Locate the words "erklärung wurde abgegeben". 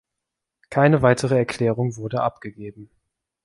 1.37-2.89